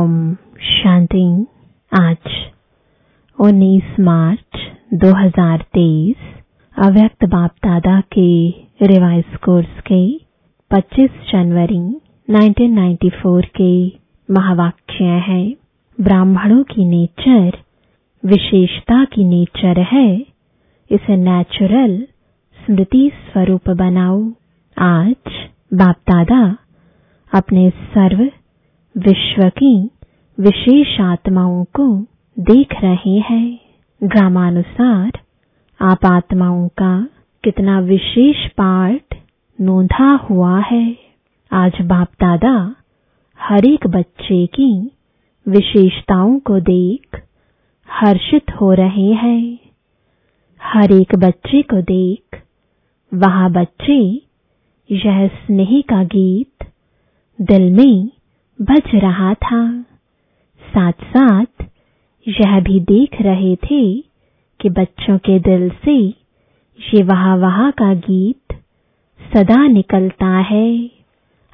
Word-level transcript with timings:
ओम 0.00 0.34
शांति 0.62 1.46
आज 2.00 2.16
19 3.40 4.00
मार्च 4.00 4.58
2023 4.94 6.14
अव्यक्त 6.78 7.24
बाप 7.24 7.50
दादा 7.50 8.00
के 8.00 8.50
रिवाइज 8.82 9.24
कोर्स 9.36 9.80
के 9.92 10.18
25 10.70 11.10
जनवरी 11.32 12.00
1994 12.30 13.46
के 13.60 13.86
महावाक्य 14.30 15.04
है। 15.04 15.54
ब्राह्मणों 16.00 16.62
की 16.62 16.84
नेचर, 16.84 17.58
विशेषता 18.24 19.04
की 19.04 19.24
नेचर 19.24 19.80
है। 19.80 20.20
इसे 20.90 21.16
नेचुरल 21.16 22.06
स्मृति 22.66 23.12
स्वरूप 23.14 23.70
बनाओ। 23.70 24.24
आज 24.78 25.16
बाप 25.74 25.96
दादा 26.10 26.56
अपने 27.34 27.70
सर्व 27.70 28.39
विश्व 28.98 29.48
की 29.48 29.90
विशेष 30.40 31.00
आत्माओं 31.00 31.64
को 31.64 32.00
देख 32.38 32.74
रहे 32.82 33.18
हैं। 33.18 33.60
ग्रामानुसार, 34.04 35.10
आप 35.80 36.04
आत्माओं 36.06 36.68
का 36.68 37.08
कितना 37.44 37.80
विशेष 37.80 38.46
पार्ट 38.50 39.14
नोंधा 39.60 40.12
हुआ 40.12 40.60
है। 40.60 40.96
आज 41.52 41.72
बाप 41.82 42.08
दादा 42.20 42.74
हर 43.40 43.64
एक 43.64 43.86
बच्चे 43.86 44.46
की 44.46 44.90
विशेषताओं 45.48 46.38
को 46.38 46.60
देख 46.60 47.22
हर्षित 47.90 48.50
हो 48.60 48.72
रहे 48.72 49.12
हैं। 49.12 49.58
हर 50.62 50.92
एक 50.92 51.14
बच्चे 51.14 51.62
को 51.62 51.82
देख 51.82 52.42
वहाँ 53.14 53.52
बच्चे 53.52 54.22
यह 54.90 55.26
स्नेह 55.28 55.80
का 55.80 56.04
गीत 56.04 56.66
दिल 57.40 57.72
में 57.72 58.10
बज 58.62 58.90
रहा 58.94 59.34
था। 59.34 59.82
साथ 60.62 60.92
साथ 60.92 61.64
यह 62.28 62.60
भी 62.60 62.80
देख 62.80 63.20
रहे 63.20 63.56
थे 63.56 64.00
कि 64.60 64.70
बच्चों 64.70 65.18
के 65.18 65.38
दिल 65.38 65.70
से 65.84 65.96
ये 66.94 67.02
वहा 67.02 67.34
वहा 67.34 67.70
का 67.70 67.94
गीत 67.94 68.54
सदा 69.34 69.66
निकलता 69.66 70.26
है। 70.26 70.90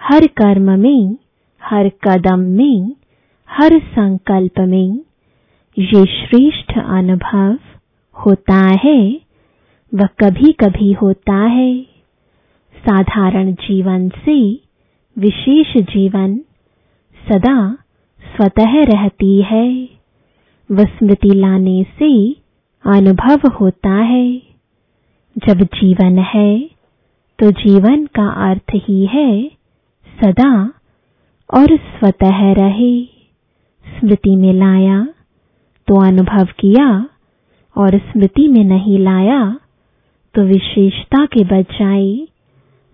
हर 0.01 0.27
कर्म 0.27 0.79
में, 0.81 1.17
हर 1.63 1.89
कदम 1.89 2.39
में, 2.39 2.97
हर 3.51 3.79
संकल्प 3.79 4.61
में 4.61 5.01
ये 5.79 6.05
श्रेष्ठ 6.05 6.79
अनुभव 6.79 7.59
होता 8.27 8.77
है, 8.85 9.20
वह 9.95 10.07
कभी 10.07 10.53
कभी 10.53 10.93
होता 10.93 11.37
है। 11.37 11.83
साधारण 12.77 13.53
जीवन 13.53 14.09
से 14.09 14.61
विशेष 15.19 15.77
जीवन 15.77 16.41
सदा 17.27 17.57
स्वतः 18.23 18.75
रहती 18.85 19.41
है। 19.43 19.69
वह 20.71 20.85
स्मृति 20.87 21.29
लाने 21.35 21.83
से 21.99 22.11
अनुभव 22.85 23.49
होता 23.51 23.95
है। 24.03 24.27
जब 25.37 25.63
जीवन 25.75 26.19
है 26.25 26.59
तो 27.39 27.51
जीवन 27.53 28.05
का 28.15 28.27
अर्थ 28.51 28.75
ही 28.77 29.05
है 29.07 29.31
सदा 30.19 30.53
और 31.51 31.77
स्वतः 31.79 32.53
रहे। 32.53 32.95
स्मृति 33.87 34.37
में 34.37 34.53
लाया 34.53 35.03
तो 35.89 36.01
अनुभव 36.03 36.49
किया 36.61 36.89
और 37.77 37.99
स्मृति 37.99 38.47
में 38.49 38.65
नहीं 38.65 38.99
लाया 38.99 39.41
तो 40.35 40.43
विशेषता 40.45 41.25
के 41.27 41.45
बजाय 41.45 42.15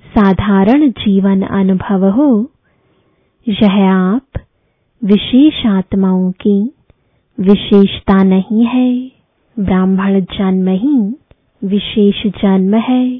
साधारण 0.04 0.90
जीवन 0.98 1.42
अनुभव 1.42 2.08
हो। 2.10 2.30
यह 3.48 3.90
आप 3.92 4.26
विशेष 5.04 5.66
आत्माओं 5.66 6.32
की 6.32 6.74
विशेषता 7.40 8.22
नहीं 8.22 8.64
है। 8.64 9.12
ब्राह्मण 9.64 10.20
जन्म 10.20 10.68
ही 10.68 11.14
विशेष 11.64 12.26
जन्म 12.26 12.74
है। 12.74 13.18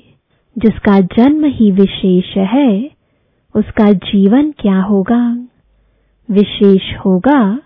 जिसका 0.59 1.01
जन्म 1.01 1.45
ही 1.45 1.71
विशेष 1.71 2.37
है, 2.37 2.91
उसका 3.57 3.93
जीवन 3.93 4.51
क्या 4.51 4.83
होगा? 4.83 5.49
विशेष 6.31 6.97
होगा 7.07 7.61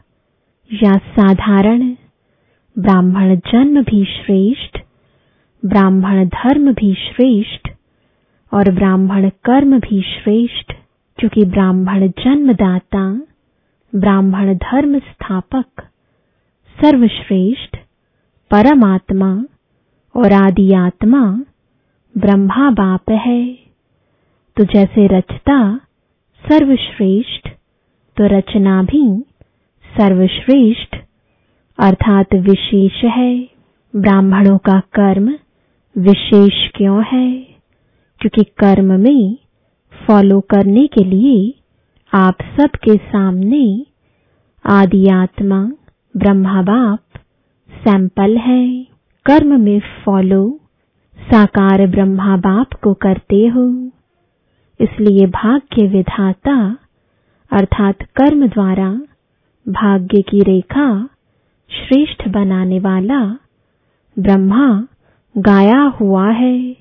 या 0.72 0.92
साधारण? 0.92 1.94
ब्राह्मण 2.78 3.36
जन्म 3.36 3.82
भी 3.82 4.04
श्रेष्ठ, 4.04 4.78
ब्राह्मण 5.64 6.28
धर्म 6.28 6.72
भी 6.72 6.94
श्रेष्ठ, 6.94 7.68
और 8.54 8.70
ब्राह्मण 8.70 9.28
कर्म 9.28 9.78
भी 9.78 10.00
श्रेष्ठ। 10.02 10.72
क्योंकि 11.18 11.44
ब्राह्मण 11.44 12.08
जन्मदाता, 12.08 13.22
ब्राह्मण 13.94 14.54
धर्म 14.54 14.98
स्थापक, 14.98 15.82
सर्वश्रेष्ठ, 16.84 17.76
परमात्मा 18.50 19.44
और 20.16 20.32
आदि 20.32 20.72
आत्मा 20.72 21.40
ब्रह्मा 22.18 22.70
बाप 22.70 23.10
है। 23.10 23.58
तो 24.56 24.64
जैसे 24.64 25.06
रचता 25.06 25.80
सर्वश्रेष्ठ 26.48 27.48
तो 28.16 28.26
रचना 28.26 28.82
भी 28.82 29.24
सर्वश्रेष्ठ, 29.98 30.96
अर्थात 31.78 32.34
विशेष 32.34 33.04
है। 33.04 33.48
ब्राह्मणों 33.96 34.58
का 34.58 34.80
कर्म 34.80 35.38
विशेष 35.98 36.70
क्यों 36.74 37.04
है? 37.04 37.42
क्योंकि 38.20 38.44
कर्म 38.44 39.00
में 39.00 39.38
फॉलो 40.04 40.40
करने 40.40 40.86
के 40.86 41.04
लिए 41.04 41.54
आप 42.14 42.36
सबके 42.60 42.96
सामने 42.96 43.86
आदि 44.66 45.08
आत्मा, 45.08 45.72
ब्रह्मा 46.16 46.62
बाप, 46.62 47.00
सैंपल 47.70 48.36
है। 48.36 48.86
कर्म 49.26 49.60
में 49.60 49.80
फॉलो, 50.04 50.60
साकार 51.18 51.86
ब्रह्मा 51.86 52.36
बाप 52.36 52.72
को 52.72 52.94
करते 52.94 53.46
हो। 53.46 53.90
इसलिए 54.80 55.26
भाग्य 55.26 55.86
विधाता, 55.86 56.78
अर्थात 57.50 58.02
कर्म 58.02 58.46
द्वारा 58.46 59.00
भाग्य 59.68 60.22
की 60.22 60.40
रेखा 60.40 61.08
श्रेष्ठ 61.70 62.28
बनाने 62.28 62.80
वाला 62.80 63.24
ब्रह्मा 64.18 64.86
गाया 65.38 65.82
हुआ 65.82 66.30
है। 66.30 66.76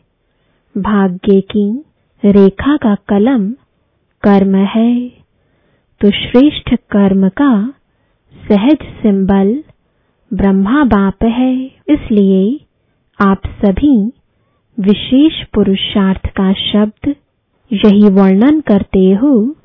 भाग्य 0.77 1.41
की 1.41 1.85
रेखा 2.25 2.77
का 2.77 2.95
कलम 2.95 3.51
कर्म 4.23 4.55
है। 4.55 5.09
तो 6.01 6.11
श्रेष्ठ 6.11 6.75
कर्म 6.75 7.29
का 7.29 7.73
सहज 8.49 8.77
सिंबल 8.83 9.63
ब्रह्मा 10.33 10.83
बाप 10.83 11.23
है। 11.23 11.65
इसलिए 11.65 12.59
आप 13.19 13.41
सभी 13.47 14.11
विशेष 14.79 15.43
पुरुषार्थ 15.53 16.27
का 16.27 16.53
शब्द 16.53 17.15
यही 17.73 18.09
वर्णन 18.09 18.59
करते 18.59 19.11
हो 19.13 19.55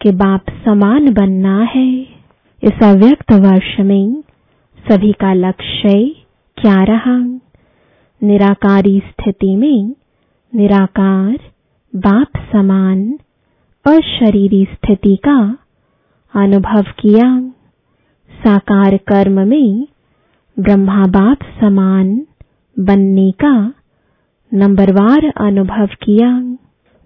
कि 0.00 0.10
बाप 0.10 0.44
समान 0.64 1.12
बनना 1.12 1.62
है। 1.62 2.02
इस 2.62 2.82
अव्यक्त 2.82 3.32
वर्ष 3.32 3.80
में 3.80 4.22
सभी 4.90 5.12
का 5.12 5.32
लक्ष्य 5.32 6.08
क्या 6.56 6.82
रहा? 6.82 7.18
निराकारी 8.22 8.98
स्थिति 8.98 9.56
में 9.56 9.94
निराकार 10.54 11.38
बाप 11.96 12.28
समान 12.52 13.18
अशरीरी 13.86 14.64
स्थिति 14.64 15.16
का 15.16 15.58
अनुभव 16.34 16.82
किया। 16.82 17.52
साकार 18.30 18.96
कर्म 18.96 19.48
में 19.48 19.86
ब्रह्मा 20.58 21.06
बाप 21.06 21.38
समान 21.60 22.26
बनने 22.76 23.30
का 23.30 23.74
नंबरवार 24.54 25.32
अनुभव 25.36 25.86
किया। 25.86 26.56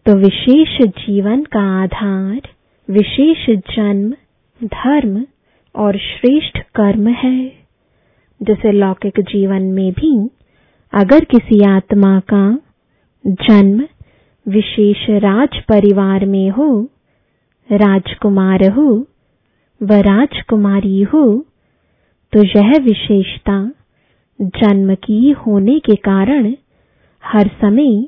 तो 0.07 0.15
विशेष 0.15 0.87
जीवन 0.89 1.45
का 1.45 1.83
आधार, 1.83 2.41
विशेष 2.91 3.47
जन्म, 3.51 4.11
धर्म 4.67 5.25
और 5.75 5.99
श्रेष्ठ 5.99 6.59
कर्म 6.59 7.09
है, 7.09 7.47
जैसे 8.43 8.73
लौकिक 8.73 9.21
जीवन 9.21 9.63
में 9.63 9.93
भी 9.93 10.31
अगर 10.93 11.25
किसी 11.25 11.65
आत्मा 11.65 12.21
का 12.21 12.59
जन्म 13.27 13.85
विशेष 14.47 15.07
राज 15.23 15.59
परिवार 15.63 16.25
में 16.27 16.49
हो, 16.51 16.69
राजकुमार 17.73 18.65
हो, 18.71 18.89
व 19.81 19.93
राजकुमारी 20.07 21.03
हो 21.03 21.23
तो 22.33 22.43
यह 22.45 22.71
विशेषता 22.83 23.57
जन्म 24.41 24.95
की 24.95 25.31
होने 25.31 25.79
के 25.79 25.95
कारण 25.95 26.53
हर 27.25 27.49
समय 27.61 28.03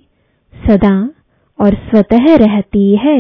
सदा 0.54 0.96
और 1.58 1.74
स्वतः 1.74 2.34
रहती 2.36 2.96
है 2.96 3.18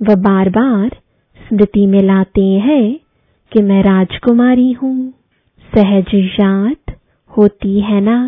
वह 0.00 0.14
बार 0.14 0.48
बार 0.48 0.88
स्मृति 1.38 1.86
में 1.86 2.00
लाते 2.00 2.44
हैं 2.66 2.84
कि 3.52 3.62
मैं 3.62 3.82
राजकुमारी 3.82 4.72
हूँ। 4.72 5.12
सहज 5.72 6.14
होती 7.30 7.80
है 7.80 8.00
ना 8.00 8.18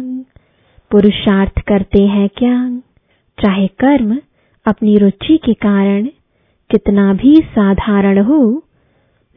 पुरुषार्थ 0.90 1.60
करते 1.68 2.02
हैं 2.06 2.28
क्या 2.28 2.56
चाहे 3.42 3.66
कर्म 3.66 4.18
अपनी 4.66 4.98
रुचि 4.98 5.36
के 5.44 5.54
कारण 5.54 6.06
कितना 6.70 7.14
भी 7.14 7.36
साधारण 7.36 8.22
हो, 8.22 8.64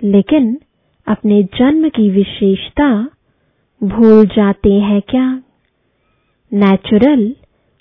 लेकिन 0.03 0.59
अपने 1.07 1.43
जन्म 1.43 1.89
की 1.89 2.09
विशेषता 2.09 3.09
भूल 3.83 4.25
जाते 4.25 4.73
हैं 4.73 5.01
क्या? 5.01 5.41
नेचुरल 6.53 7.35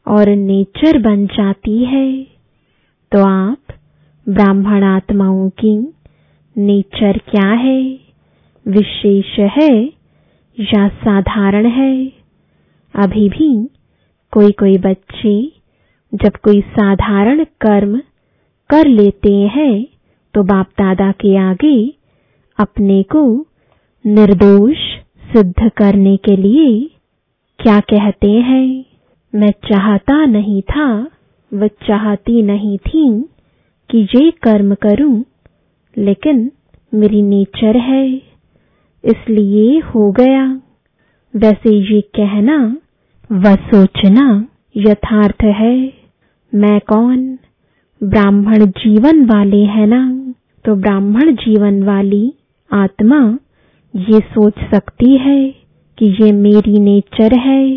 और 0.07 0.29
नेचर 0.29 0.99
बन 0.99 1.27
जाती 1.27 1.85
है। 1.85 2.25
तो 3.13 3.25
आप 3.25 3.59
ब्राह्मण 4.29 4.85
आत्माओं 4.85 5.51
की 5.51 5.95
नेचर 6.59 7.19
क्या 7.19 7.49
है? 7.49 7.99
विशेष 8.69 9.39
है 9.39 9.85
या 10.61 10.89
साधारण 10.89 11.67
है? 11.67 12.13
अभी 12.95 13.29
भी 13.29 13.69
कोई 14.31 14.53
कोई 14.53 14.79
बच्चे 14.79 15.64
जब 16.15 16.37
कोई 16.45 16.61
साधारण 16.71 17.45
कर्म 17.61 17.97
कर 18.71 18.87
लेते 18.89 19.33
हैं 19.55 19.85
तो 20.35 20.43
बाप 20.43 20.69
दादा 20.79 21.11
के 21.21 21.37
आगे 21.39 21.77
अपने 22.59 23.03
को 23.03 23.25
निर्दोष 24.05 24.77
सिद्ध 25.33 25.71
करने 25.77 26.17
के 26.17 26.37
लिए 26.37 26.69
क्या 27.59 27.79
कहते 27.91 28.31
हैं? 28.31 28.85
मैं 29.33 29.51
चाहता 29.69 30.25
नहीं 30.27 30.61
था, 30.63 30.87
वह 31.53 31.69
चाहती 31.87 32.43
नहीं 32.43 32.77
थी 32.79 33.07
कि 33.91 33.99
ये 34.15 34.31
कर्म 34.43 34.75
करूँ, 34.75 35.25
लेकिन 35.97 36.51
मेरी 36.93 37.23
नेचर 37.23 37.77
है, 37.81 38.07
इसलिए 39.05 39.79
हो 39.87 40.11
गया। 40.13 40.45
वैसे 41.35 41.75
ये 41.87 42.01
कहना 42.17 42.57
व 43.31 43.55
सोचना 43.65 44.27
यथार्थ 44.77 45.43
है। 45.55 46.04
मैं 46.55 46.81
कौन? 46.81 47.39
ब्राह्मण 48.03 48.67
जीवन 48.67 49.25
वाले 49.25 49.65
है 49.65 49.87
ना? 49.87 50.35
तो 50.65 50.77
ब्राह्मण 50.77 51.35
जीवन 51.35 51.83
वाली 51.83 52.35
आत्मा 52.73 53.39
ये 53.97 54.21
सोच 54.21 54.53
सकती 54.53 55.17
है 55.17 55.49
कि 55.99 56.07
ये 56.07 56.33
मेरी 56.33 56.79
नेचर 56.79 57.39
है। 57.39 57.69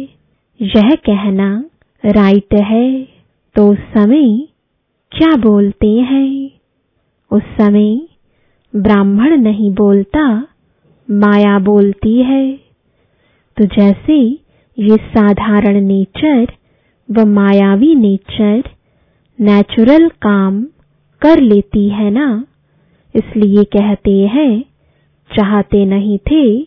यह 0.61 0.91
कहना 0.91 1.65
राइट 2.05 2.53
है। 2.53 3.07
तो 3.55 3.71
उस 3.71 3.77
समय 3.77 4.47
क्या 5.11 5.35
बोलते 5.35 5.87
हैं? 5.87 6.51
उस 7.31 7.41
समय 7.41 8.01
ब्राह्मण 8.75 9.37
नहीं 9.37 9.73
बोलता, 9.73 10.47
माया 11.11 11.59
बोलती 11.59 12.21
है। 12.21 12.59
तो 13.57 13.63
जैसे 13.65 14.17
ये 14.79 14.97
साधारण 14.97 15.81
नेचर 15.81 16.47
व 17.11 17.25
मायावी 17.25 17.95
नेचर 17.95 18.63
नेचुरल 19.39 20.09
काम 20.09 20.63
कर 21.21 21.39
लेती 21.39 21.89
है 21.89 22.11
ना? 22.11 22.45
इसलिए 23.15 23.63
कहते 23.63 24.11
हैं, 24.11 24.61
चाहते 25.35 25.85
नहीं 25.85 26.17
थे, 26.17 26.59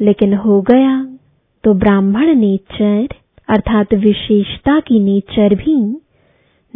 लेकिन 0.00 0.34
हो 0.34 0.62
गया। 0.62 1.18
तो 1.64 1.74
ब्राह्मण 1.74 2.34
नेचर, 2.34 3.08
अर्थात 3.48 3.94
विशेषता 3.94 4.80
की 4.80 5.00
नेचर 5.00 5.54
भी 5.54 5.96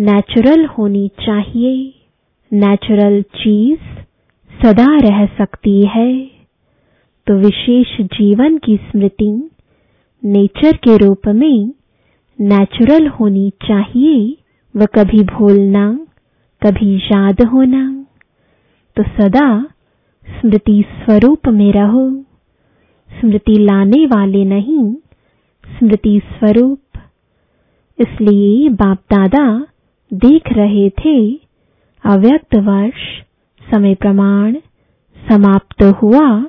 नेचुरल 0.01 0.65
होनी 0.65 1.09
चाहिए। 1.09 1.95
नेचुरल 2.53 3.23
चीज़ 3.23 3.79
सदा 4.63 4.99
रह 4.99 5.27
सकती 5.27 5.83
है। 5.87 6.31
तो 7.27 7.35
विशेष 7.35 8.01
जीवन 8.01 8.59
की 8.59 8.77
स्मृति, 8.77 9.51
नेचर 10.25 10.73
के 10.73 10.97
रूप 10.97 11.21
में 11.29 11.73
नेचुरल 12.41 13.06
होनी 13.09 13.50
चाहिए 13.50 14.37
व 14.77 14.87
कभी 14.87 15.25
भूलना, 15.25 16.06
कभी 16.62 16.99
याद 16.99 17.43
होना। 17.43 18.06
तो 18.97 19.03
सदा 19.03 19.62
स्मृति 20.41 20.85
स्वरूप 20.88 21.49
में 21.49 21.73
रहो। 21.73 22.11
स्मृति 23.21 23.55
लाने 23.59 24.06
वाले 24.06 24.44
नहीं, 24.44 24.94
स्मृति 25.79 26.21
स्वरूप। 26.27 26.81
इसलिए 27.99 28.69
बाप 28.69 28.99
दादा 28.99 29.67
देख 30.12 30.43
रहे 30.53 30.91
थे, 30.91 31.35
अव्यक्त 32.05 32.56
वर्ष, 32.56 33.23
समय 33.71 33.94
प्रमाण 33.94 34.56
समाप्त 35.31 35.83
हुआ, 35.83 36.44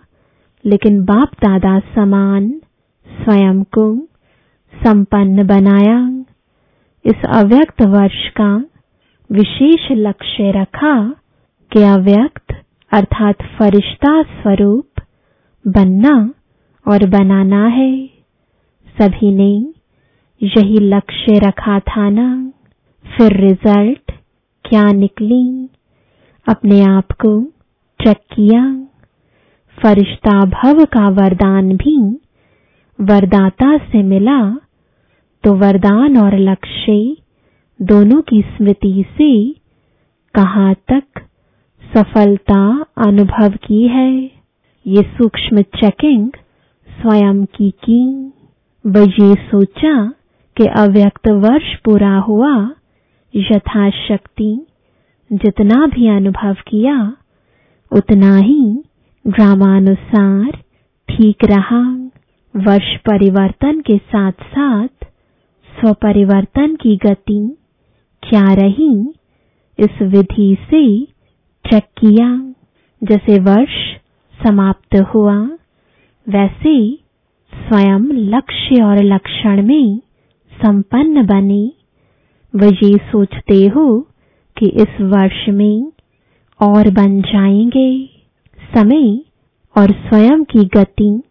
लेकिन 0.66 1.06
बाप 1.06 1.30
दादा 1.46 1.80
समान, 1.80 2.62
स्वयं 3.24 3.64
को 3.64 4.08
संपन्न 4.74 5.48
बनाया 5.48 6.24
इस 7.06 7.26
अव्यक्त 7.36 7.82
वर्ष 7.82 8.30
का 8.30 8.66
विशेष 9.32 9.88
लक्ष्य 9.92 10.52
रखा 10.52 11.10
कि 11.72 11.84
अव्यक्त 11.84 12.54
अर्थात 12.92 13.36
फरिश्ता 13.42 14.22
स्वरूप 14.24 14.90
बनना 15.68 16.34
और 16.88 17.10
बनाना 17.10 17.66
है। 17.68 18.08
सभी 19.02 19.32
ने 19.32 19.74
यही 20.42 20.80
लक्ष्य 20.80 21.40
रखा 21.40 21.80
था 21.80 22.10
ना। 22.10 22.54
फिर 23.18 23.38
रिज़ल्ट 23.38 24.12
क्या 24.66 24.92
निकली? 24.92 25.70
अपने 26.50 26.82
आप 26.82 27.12
को 27.12 27.42
चेक 28.02 28.18
किया। 28.18 28.88
फरिश्ता 29.84 30.46
भव 30.46 30.86
का 30.86 31.10
वरदान 31.10 31.78
भी 31.78 32.27
वरदाता 33.02 33.78
से 33.78 34.04
मिला 34.04 34.58
तो 35.44 35.54
वरदान 35.54 36.18
और 36.18 36.38
लक्ष्य 36.38 37.18
दोनों 37.82 38.22
की 38.22 38.42
स्मृति 38.42 39.06
से 39.08 39.56
कहाँ 40.34 40.74
तक 40.74 41.04
सफलता 41.98 42.86
अनुभव 42.98 43.50
की 43.50 43.88
है। 43.88 44.32
ये 44.88 45.04
सूक्ष्म 45.04 45.62
चेकिंग 45.62 46.32
स्वयं 46.90 47.46
की 47.46 47.70
की। 47.72 48.34
व 48.88 48.98
ये 48.98 49.36
सोचा 49.36 50.14
कि 50.58 50.66
अव्यक्त 50.66 51.28
वर्ष 51.28 51.76
पूरा 51.86 52.18
हुआ, 52.18 52.72
यथाशक्ति 53.36 54.66
जितना 55.32 55.88
भी 55.88 56.08
अनुभव 56.08 56.54
किया, 56.54 57.18
उतना 57.92 58.38
ही 58.38 58.84
ड्रामानुसार 59.28 60.52
ठीक 61.10 61.38
रहा। 61.44 62.07
वर्ष 62.58 62.98
परिवर्तन 62.98 63.80
के 63.82 63.98
साथ 63.98 64.32
साथ 64.32 64.88
स्वपरिवर्तन 65.80 66.76
की 66.76 66.96
गति 66.98 67.58
क्या 68.24 68.54
रही? 68.54 69.14
इस 69.80 70.02
विधि 70.02 70.58
से 70.70 71.06
चेक 71.66 71.84
किया, 71.84 72.54
जैसे 73.04 73.40
वर्ष 73.40 73.98
समाप्त 74.46 74.96
हुआ, 74.96 75.36
वैसे 76.30 77.00
स्वयं 77.54 78.00
लक्ष्य 78.14 78.84
और 78.84 79.04
लक्षण 79.04 79.62
में 79.62 79.98
संपन्न 80.52 81.26
बने। 81.26 81.72
व 82.56 82.64
ये 82.64 82.98
सोचते 82.98 83.68
हो 83.68 84.08
कि 84.58 84.66
इस 84.66 85.02
वर्ष 85.02 85.50
में 85.50 85.92
और 86.62 86.90
बन 86.90 87.22
जाएँगे। 87.22 88.10
समय 88.78 89.20
और 89.78 89.92
स्वयं 89.92 90.44
की 90.44 90.60
गति 90.60 91.22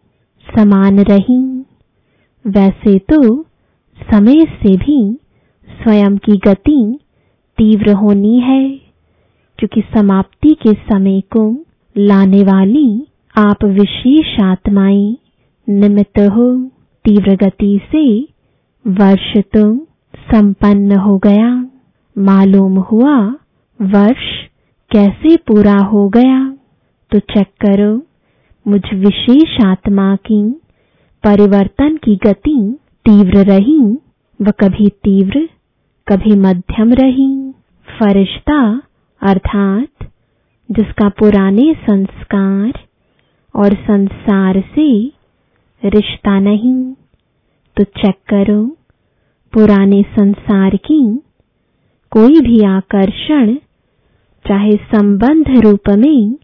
समान 0.55 0.99
रही। 0.99 1.41
वैसे 2.45 2.97
तो 2.99 3.21
समय 3.99 4.45
से 4.53 4.75
भी 4.77 4.99
स्वयं 5.69 6.17
की 6.17 6.37
गति 6.37 6.97
तीव्र 7.57 7.91
होनी 7.93 8.39
है, 8.39 8.69
क्योंकि 9.59 9.81
समाप्ति 9.95 10.53
के 10.61 10.73
समय 10.73 11.21
को 11.21 11.43
लाने 11.95 12.43
वाली 12.43 13.07
आप 13.35 13.63
विशेष 13.63 14.39
आत्माएँ 14.39 15.17
निमित्त 15.67 16.19
हो, 16.19 16.53
तीव्र 17.05 17.35
गति 17.35 17.79
से 17.91 18.05
वर्ष 18.85 19.37
तो 19.55 19.63
संपन्न 20.31 20.97
हो 20.97 21.17
गया। 21.17 21.49
मालूम 22.15 22.77
हुआ, 22.81 23.17
वर्ष 23.79 24.25
कैसे 24.91 25.35
पूरा 25.37 25.77
हो 25.83 26.07
गया? 26.09 26.39
तो 27.11 27.19
चेक 27.19 27.47
करो। 27.61 28.06
मुझ 28.67 28.93
विशेष 28.93 29.65
आत्मा 29.65 30.15
की, 30.15 30.51
परिवर्तन 31.23 31.97
की 31.97 32.15
गति 32.15 32.77
तीव्र 33.05 33.37
रही, 33.37 33.97
व 34.41 34.51
कभी 34.51 34.89
तीव्र, 34.89 35.49
कभी 36.07 36.35
मध्यम 36.35 36.93
रही। 36.93 37.51
फरिश्ता, 37.99 38.81
अर्थात, 39.21 40.07
जिसका 40.71 41.09
पुराने 41.09 41.73
संस्कार 41.73 42.73
और 43.55 43.73
संसार 43.73 44.59
से 44.59 45.11
रिश्ता 45.85 46.39
नहीं 46.39 46.93
तो 47.77 47.83
चेक 47.83 48.15
करो, 48.33 48.65
पुराने 49.53 50.03
संसार 50.03 50.75
की 50.75 51.21
कोई 52.11 52.41
भी 52.41 52.61
आकर्षण, 52.63 53.55
चाहे 54.47 54.71
संबंध 54.71 55.45
रूप 55.49 55.89
में, 55.89 56.35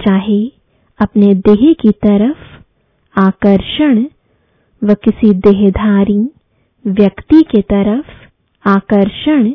चाहे 0.00 0.59
अपने 1.00 1.34
देह 1.34 1.72
की 1.72 1.90
तरफ़ 2.06 2.40
आकर्षण 3.20 4.04
व 4.82 4.94
किसी 4.94 5.32
देहधारी 5.46 6.18
व्यक्ति 6.84 7.40
के 7.42 7.60
तरफ़ 7.62 8.10
आकर्षण, 8.68 9.50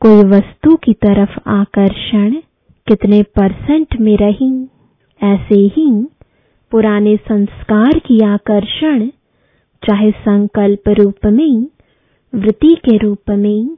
कोई 0.00 0.22
वस्तु 0.24 0.76
की 0.76 0.92
तरफ़ 0.92 1.38
आकर्षण 1.50 2.30
कितने 2.86 3.22
परसेंट 3.22 3.96
में 4.00 4.16
रही। 4.16 4.52
ऐसे 5.20 5.58
ही 5.76 5.86
पुराने 6.72 7.16
संस्कार 7.16 7.98
की 7.98 8.20
आकर्षण, 8.24 9.06
चाहे 9.82 10.10
संकल्प 10.10 10.88
रूप 10.88 11.26
में, 11.26 11.66
वृत्ति 12.32 12.74
के 12.84 12.96
रूप 12.96 13.30
में, 13.30 13.76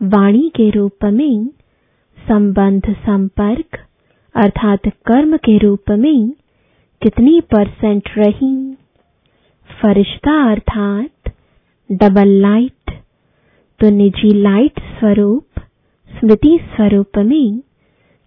वाणी 0.00 0.48
के 0.48 0.70
रूप 0.70 1.04
में, 1.04 1.46
संबंध 2.18 2.92
संपर्क 2.98 3.78
अर्थात 4.34 4.86
कर्म 5.06 5.36
के 5.36 5.56
रूप 5.58 5.90
में 5.98 6.30
कितनी 7.02 7.40
परसेंट 7.54 8.08
रही? 8.18 8.54
फरिश्ता 9.70 10.32
अर्थात 10.50 11.32
डबल 11.90 12.28
लाइट 12.42 12.90
तो 13.80 13.90
निजी 13.90 14.32
लाइट 14.42 14.80
स्वरूप, 14.98 15.44
स्मृति 16.10 16.58
स्वरूप 16.74 17.18
में 17.18 17.60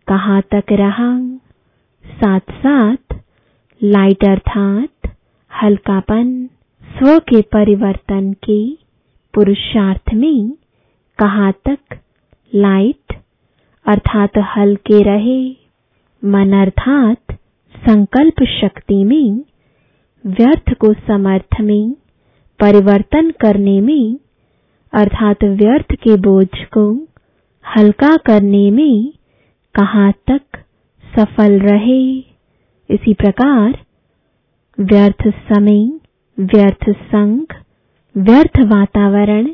कहाँ 0.07 0.41
तक 0.53 0.71
रहा? 0.71 1.09
साथ 2.05 2.51
साथ 2.63 3.17
लाइट 3.81 4.25
अर्थात 4.29 5.11
हल्कापन, 5.51 6.31
स्व 6.83 7.17
के 7.29 7.41
परिवर्तन 7.53 8.31
के 8.43 8.59
पुरुषार्थ 9.33 10.13
में 10.13 10.51
कहाँ 11.19 11.51
तक 11.67 11.99
लाइट 12.55 13.13
अर्थात 13.85 14.37
हल्के 14.55 15.01
रहे? 15.03 15.64
मन 16.25 16.53
अर्थात 16.61 17.33
संकल्प 17.75 18.43
शक्ति 18.43 19.03
में, 19.03 19.43
व्यर्थ 20.27 20.73
को 20.73 20.93
समर्थ 20.93 21.61
में, 21.61 21.91
परिवर्तन 22.59 23.31
करने 23.31 23.81
में, 23.81 24.17
अर्थात 24.93 25.43
व्यर्थ 25.43 25.91
के 25.91 26.15
बोझ 26.17 26.47
को 26.55 27.07
हल्का 27.77 28.17
करने 28.17 28.71
में 28.71 29.13
कहाँ 29.75 30.11
तक 30.31 30.41
सफल 31.19 31.59
रहे। 31.59 32.17
इसी 32.89 33.13
प्रकार, 33.13 33.79
व्यर्थ 34.79 35.27
समय, 35.53 35.99
व्यर्थ 36.39 36.89
संग 36.89 37.45
व्यर्थ 38.17 38.59
वातावरण, 38.59 39.47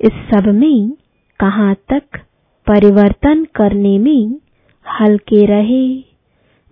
इस 0.00 0.12
सब 0.12 0.46
में 0.48 0.90
कहाँ 1.40 1.74
तक 1.74 2.18
परिवर्तन 2.66 3.44
करने 3.44 3.98
में 3.98 4.38
हल्के 4.86 5.46
रहे। 5.46 6.09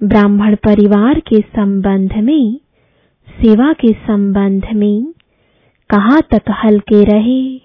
ब्राह्मण 0.02 0.55
परिवार 0.55 1.21
के 1.21 1.40
संबंध 1.40 2.12
में, 2.12 2.61
सेवा 3.28 3.73
के 3.73 3.93
संबंध 3.93 4.67
में, 4.75 5.12
कहाँ 5.90 6.21
तक 6.21 6.43
हल्के 6.64 7.05
रहे? 7.05 7.57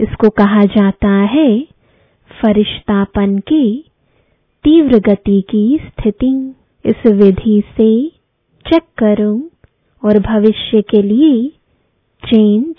इसको 0.00 0.28
कहा 0.28 0.64
जाता 0.64 1.08
है, 1.08 1.62
फरिश्तापन 2.42 3.38
की 3.38 3.84
तीव्र 4.64 4.98
गति 4.98 5.40
की 5.50 5.80
स्थिति। 5.84 6.54
इस 6.86 7.06
विधि 7.06 7.62
से 7.76 8.08
चेक 8.66 8.82
करो 8.98 9.50
और 10.04 10.18
भविष्य 10.18 10.82
के 10.82 11.02
लिए 11.02 11.48
चेंज 12.24 12.74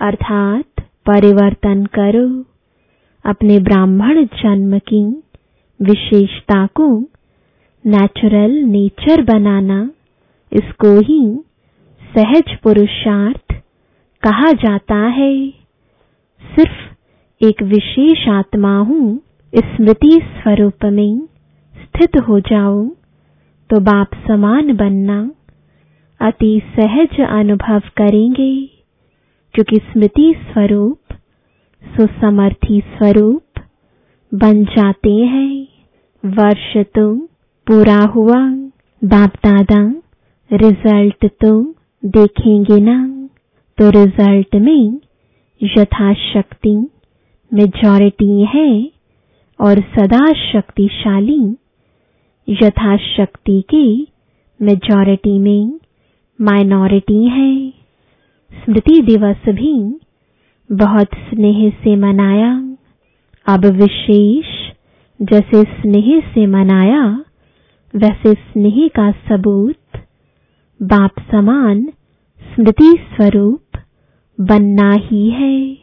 अर्थात 0.00 0.64
परिवर्तन 1.06 1.86
करो। 1.86 2.44
अपने 3.24 3.58
ब्राह्मण 3.58 4.24
जन्म 4.24 4.78
की 4.78 5.22
विशेषता 5.82 6.66
को 6.66 7.04
नेचुरल 7.88 8.52
नेचर 8.66 9.22
बनाना 9.24 9.78
इसको 10.52 10.98
ही 11.02 11.20
सहज 12.02 12.56
पुरुषार्थ 12.62 13.52
कहा 14.22 14.50
जाता 14.62 14.98
है। 15.16 15.32
सिर्फ़ 16.44 17.44
एक 17.44 17.62
विशेष 17.64 18.28
आत्मा 18.30 18.76
हूँ 18.80 19.18
स्मृति 19.52 20.10
स्वरूप 20.22 20.84
में 20.86 21.20
स्थित 21.74 22.16
हो 22.28 22.38
जाओ 22.42 22.84
तो 23.70 23.80
बाप 23.82 24.14
समान 24.26 24.74
बनना 24.76 25.20
अति 26.20 26.60
सहज 26.70 27.20
अनुभव 27.22 27.88
करेंगे, 27.96 28.54
क्योंकि 29.54 29.76
स्मृति 29.82 30.32
स्वरूप, 30.42 30.98
सुसमर्थी 31.82 32.80
स्वरूप 32.88 33.60
बन 34.32 34.64
जाते 34.66 35.14
हैं। 35.26 35.66
वर्ष 36.24 36.76
तो 36.94 37.27
पूरा 37.68 37.98
हुआ। 38.14 38.36
बाप 39.02 39.32
दादा 39.46 39.80
रिज़ल्ट 40.52 41.26
तो 41.40 41.50
देखेंगे 42.04 42.80
ना। 42.80 43.28
तो 43.78 43.90
रिज़ल्ट 43.90 44.54
में 44.56 45.00
यथाशक्ति 45.62 46.74
मेजॉरिटी 47.52 48.44
है 48.44 48.70
और 49.60 49.80
सदा 49.80 50.24
शक्तिशाली 50.34 51.56
यथाशक्ति 52.48 53.60
के 53.74 53.84
मेजॉरिटी 54.60 55.38
में 55.38 55.78
माइनॉरिटी 56.40 57.24
है। 57.28 57.70
स्मृति 58.52 59.00
दिवस 59.02 59.48
भी 59.48 60.00
बहुत 60.70 61.08
स्नेह 61.14 61.70
से 61.70 61.96
मनाया। 61.96 62.52
अब 63.46 63.64
विशेष 63.64 64.46
जैसे 65.20 65.62
स्नेह 65.62 66.20
से 66.20 66.46
मनाया 66.46 67.24
वैसे 67.96 68.34
स्नेह 68.34 68.88
का 68.88 69.10
सबूत, 69.10 70.00
बाप 70.82 71.10
समान 71.30 71.92
स्मृति 72.40 72.98
स्वरूप 73.00 73.62
बनना 74.40 74.92
ही 74.92 75.30
है। 75.30 75.74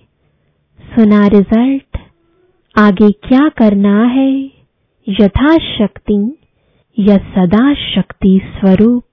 सुना 0.96 1.28
रिज़ल्ट 1.28 1.98
आगे 2.78 3.12
क्या 3.12 3.50
करना 3.50 4.04
है? 4.04 4.52
यथाशक्ति 5.10 6.38
या 7.00 7.18
सदा 7.18 7.74
शक्ति 7.74 8.42
स्वरूप? 8.46 9.04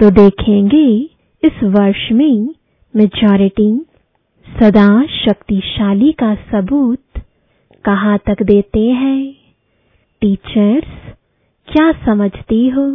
तो 0.00 0.10
देखेंगे 0.10 1.10
इस 1.44 1.64
वर्ष 1.64 2.12
में 2.12 2.54
मेजॉरिटी 2.96 3.86
सदा 4.60 5.06
शक्तिशाली 5.06 6.12
का 6.12 6.34
सबूत 6.34 7.22
कहाँ 7.84 8.18
तक 8.18 8.42
देते 8.42 8.80
हैं? 8.80 9.34
टीचर्स 10.20 11.14
क्या 11.72 11.92
समझती 11.92 12.68
हो? 12.68 12.90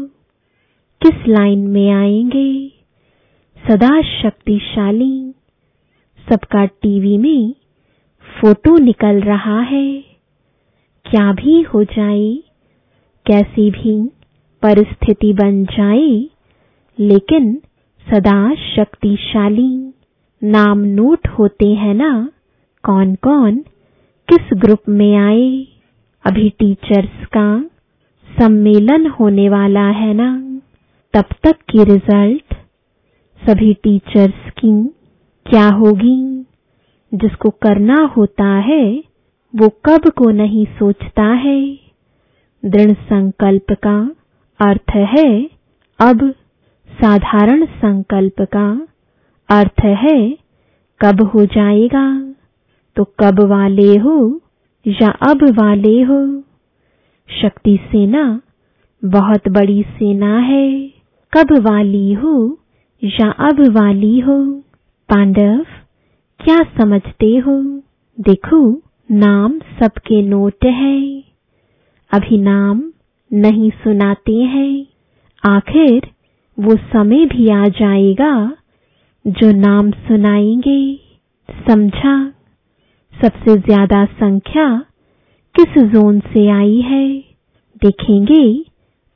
किस 1.02 1.28
लाइन 1.28 1.60
में 1.60 1.92
आएँगे? 1.92 2.72
सदा 3.68 4.02
शक्तिशाली 4.02 5.34
सबका 6.32 6.66
टीवी 6.66 7.18
में 7.18 7.56
फ़ोटो 8.22 8.78
निकल 8.78 9.22
रहा 9.22 9.62
है। 9.62 10.02
क्या 11.06 11.34
भी 11.34 11.62
हो 11.62 11.84
जाए, 11.84 12.44
कैसी 13.26 13.72
भी 13.72 14.08
परिस्थिति 14.62 15.34
बन 15.34 15.66
जाए, 15.66 16.30
लेकिन 17.00 17.62
सदा 18.14 18.56
शक्तिशाली 18.56 19.94
नाम 20.44 20.80
नोट 20.80 21.28
होते 21.28 21.70
हैं 21.74 21.94
ना? 21.94 22.30
कौन 22.84 23.16
कौन 23.16 23.58
किस 24.30 24.50
ग्रुप 24.54 24.80
में 24.90 25.18
आए? 25.18 25.68
अभी 26.26 26.50
टीचर्स 26.50 27.26
का 27.26 27.70
सम्मेलन 28.40 29.08
होने 29.08 29.50
वाला 29.50 29.88
है 29.88 30.14
ना? 30.14 30.42
तब 31.14 31.26
तक 31.44 31.56
की 31.70 31.84
रिज़ल्ट 31.84 32.54
सभी 33.50 33.74
टीचर्स 33.74 34.50
की 34.50 34.88
क्या 35.46 35.68
होगी? 35.68 36.46
जिसको 37.14 37.50
करना 37.50 38.14
होता 38.18 38.46
है, 38.46 39.04
वो 39.56 39.70
कब 39.70 40.10
को 40.10 40.30
नहीं 40.30 40.66
सोचता 40.66 41.24
है? 41.24 41.80
दृढ़ 42.66 42.94
संकल्प 42.94 43.72
का 43.72 44.12
अर्थ 44.60 44.96
है, 44.96 45.50
अब 46.00 46.34
साधारण 46.92 47.66
संकल्प 47.66 48.42
का 48.42 48.88
अर्थ 49.50 49.86
है, 49.86 50.38
कब 51.02 51.22
हो 51.22 51.46
जाएगा? 51.46 52.34
तो 52.96 53.04
कब 53.04 53.40
वाले 53.40 53.98
हो 53.98 54.42
या 54.88 55.10
अब 55.10 55.44
वाले 55.60 56.02
हो? 56.02 56.45
शक्ति 57.30 57.80
सेना, 57.92 58.42
बहुत 59.06 59.48
बड़ी 59.48 59.84
सेना 59.84 60.38
है। 60.40 60.88
कब 61.34 61.52
वाली 61.60 62.14
हो 62.14 62.60
या 63.04 63.30
अब 63.30 63.60
वाली 63.68 64.20
हो? 64.20 64.44
पांडव, 65.10 65.66
क्या 66.40 66.64
समझते 66.78 67.38
हो? 67.38 67.62
देखो, 68.20 68.82
नाम 69.12 69.60
सबके 69.60 70.22
नोट 70.22 70.66
है। 70.66 71.24
अभी 72.12 72.38
नाम 72.38 72.84
नहीं 73.34 73.70
सुनाते 73.70 74.34
हैं। 74.34 74.86
आखिर 75.44 76.08
वो 76.58 76.76
समय 76.76 77.26
भी 77.26 77.50
आ 77.50 77.66
जाएगा, 77.66 78.58
जो 79.28 79.52
नाम 79.52 79.92
सुनाएँगे। 79.92 80.96
समझा? 81.68 82.32
सबसे 83.14 83.58
ज़्यादा 83.58 84.06
संख्या 84.06 84.86
किस 85.56 85.78
जोन 85.84 86.20
से 86.20 86.48
आई 86.52 86.80
है? 86.82 87.08
देखेंगे। 87.82 88.46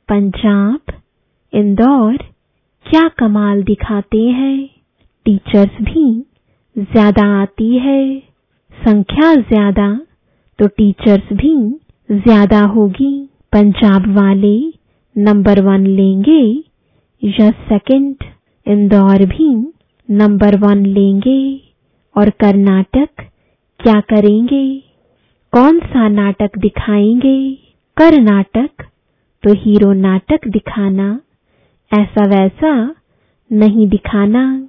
पंजाब, 0.08 0.92
इंदौर, 1.52 2.16
क्या 2.86 3.06
कमाल 3.18 3.62
दिखाते 3.62 4.22
हैं। 4.30 4.68
टीचर्स 5.26 5.80
भी 5.82 6.04
ज़्यादा 6.76 7.26
आती 7.42 7.78
है। 7.78 8.02
संख्या 8.74 9.34
ज़्यादा 9.34 9.88
तो 10.58 10.66
टीचर्स 10.68 11.32
भी 11.32 11.54
ज़्यादा 12.08 12.60
होगी। 12.66 13.12
पंजाब 13.52 14.12
वाले 14.16 14.56
नंबर 15.16 15.60
वन 15.60 15.86
लेंगे। 15.86 16.42
या 17.22 17.50
सेकंड, 17.50 18.16
इंदौर 18.66 19.24
भी 19.26 19.54
नंबर 20.08 20.56
वन 20.58 20.86
लेंगे। 20.88 21.40
और 22.14 22.30
कर्नाटक 22.40 23.28
क्या 23.80 24.00
करेंगे? 24.10 24.89
कौन 25.52 25.78
सा 25.80 26.08
नाटक 26.08 26.58
दिखाएँगे? 26.58 27.54
कर्नाटक 27.96 28.70
तो 29.42 29.52
हीरो 29.52 29.92
नाटक 29.92 30.48
दिखाना, 30.48 31.20
ऐसा 31.92 32.26
वैसा 32.26 32.94
नहीं 33.52 33.88
दिखाना। 33.88 34.68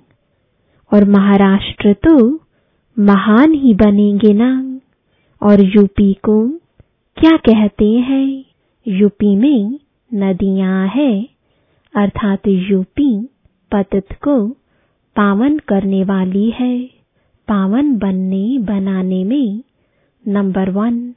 और 0.93 1.05
महाराष्ट्र 1.05 1.93
तो 1.93 2.39
महान 2.99 3.53
ही 3.53 3.73
बनेंगे 3.73 4.33
ना 4.33 4.79
और 5.41 5.61
यूपी 5.61 6.13
को 6.13 6.49
क्या 7.17 7.37
कहते 7.37 7.89
हैं? 7.91 8.45
यूपी 8.87 9.35
में 9.35 9.79
नदियाँ 10.13 10.87
है, 10.87 11.29
अर्थात 11.95 12.47
यूपी 12.47 13.29
पतित 13.71 14.13
को 14.13 14.49
पावन 15.15 15.57
करने 15.57 16.03
वाली 16.03 16.49
है। 16.49 16.79
पावन 17.47 17.97
बनने, 17.97 18.57
बनाने 18.59 19.23
में 19.23 19.63
नंबर 20.27 20.69
वन 20.69 21.11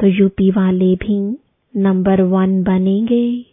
तो 0.00 0.06
यूपी 0.06 0.50
वाले 0.50 0.94
भी 0.94 1.36
नंबर 1.76 2.22
वन 2.22 2.62
बनेंगे। 2.62 3.46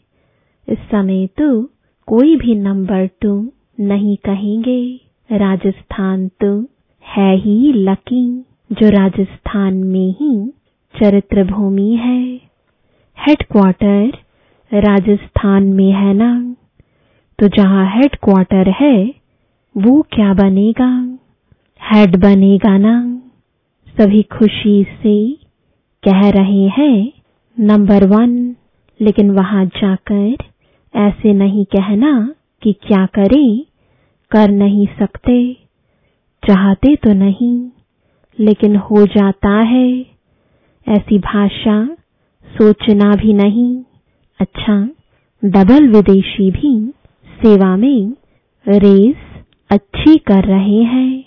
इस 0.69 0.77
समय 0.79 1.27
तो 1.27 1.63
कोई 2.07 2.35
भी 2.35 2.55
नंबर 2.55 3.07
टू 3.21 3.51
नहीं 3.79 4.17
कहेंगे। 4.17 4.99
राजस्थान 5.31 6.27
तो 6.27 6.65
है 7.05 7.35
ही 7.35 7.73
लकी, 7.73 8.45
जो 8.71 8.89
राजस्थान 8.89 9.73
में 9.73 10.09
ही 10.09 10.53
चरित्र 10.99 11.43
भूमि 11.43 11.91
है। 11.91 12.35
हेडक्वार्टर 13.17 14.17
राजस्थान 14.73 15.63
में 15.63 15.91
है 15.91 16.13
ना? 16.13 16.55
तो 17.39 17.47
जहाँ 17.47 17.85
हेडक्वार्टर 17.95 18.69
है, 18.69 19.13
वो 19.77 20.01
क्या 20.01 20.33
बनेगा? 20.33 21.17
हेड 21.81 22.15
बनेगा 22.15 22.77
ना? 22.77 23.19
सभी 23.99 24.21
खुशी 24.23 24.83
से 24.83 25.15
कह 26.03 26.29
रहे 26.29 26.67
हैं 26.67 27.13
नंबर 27.59 28.05
वन 28.07 28.55
लेकिन 28.99 29.29
वहाँ 29.31 29.65
जाकर 29.65 30.35
ऐसे 30.95 31.33
नहीं 31.33 31.65
कहना 31.65 32.33
कि 32.61 32.73
क्या 32.73 33.05
करें, 33.05 33.65
कर 34.31 34.51
नहीं 34.51 34.87
सकते, 34.99 35.53
चाहते 36.43 36.95
तो 36.95 37.13
नहीं, 37.13 37.69
लेकिन 38.39 38.75
हो 38.75 39.05
जाता 39.05 39.55
है। 39.61 39.89
ऐसी 40.87 41.19
भाषा 41.19 41.95
सोचना 42.45 43.15
भी 43.15 43.33
नहीं। 43.33 43.83
अच्छा 44.39 44.89
डबल 45.43 45.87
विदेशी 45.87 46.51
भी 46.51 46.93
सेवा 47.39 47.75
में 47.77 48.13
रेस 48.67 49.43
अच्छी 49.69 50.17
कर 50.17 50.43
रहे 50.43 50.83
हैं 50.83 51.23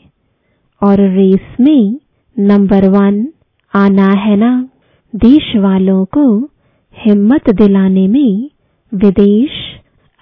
और 0.83 1.01
रेस 1.01 1.57
में 1.61 2.06
नंबर 2.39 2.89
वन, 2.89 3.29
आना 3.75 4.07
है 4.07 4.37
ना। 4.37 4.69
देश 5.15 5.57
वालों 5.57 6.05
को 6.05 6.51
हिम्मत 6.99 7.51
दिलाने 7.51 8.09
में 8.09 8.51
विदेश 8.95 9.51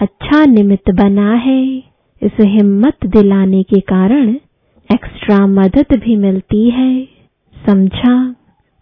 अच्छा 0.01 0.45
निमित्त 0.45 0.91
बना 0.91 1.33
है। 1.33 1.79
इस 2.23 2.33
हिम्मत 2.41 3.07
दिलाने 3.07 3.63
के 3.63 3.81
कारण 3.81 4.29
एक्स्ट्रा 4.95 5.47
मदद 5.47 5.87
भी 5.93 6.17
मिलती 6.17 6.71
है। 6.71 7.09
समझा? 7.67 8.35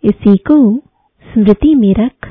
इसी 0.05 0.37
को 0.37 0.77
स्मृति 1.33 1.75
में 1.75 1.95
रख। 1.95 2.29